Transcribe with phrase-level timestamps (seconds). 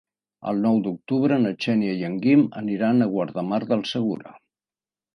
[0.51, 4.39] El nou d'octubre na Xènia i en Guim aniran a Guardamar del Segura.